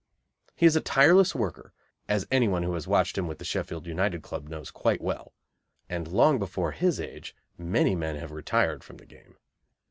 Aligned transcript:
He 0.55 0.65
is 0.65 0.75
a 0.75 0.81
tireless 0.81 1.35
worker, 1.35 1.73
as 2.09 2.25
anyone 2.31 2.63
who 2.63 2.73
has 2.73 2.87
watched 2.87 3.19
him 3.19 3.27
with 3.27 3.37
the 3.37 3.45
Sheffield 3.45 3.85
United 3.85 4.23
club 4.23 4.47
knows 4.47 4.71
quite 4.71 4.99
well, 4.99 5.31
and 5.87 6.07
long 6.07 6.39
before 6.39 6.71
his 6.71 6.99
age 6.99 7.35
many 7.55 7.93
men 7.93 8.15
have 8.15 8.31
retired 8.31 8.83
from 8.83 8.97
the 8.97 9.05
game. 9.05 9.35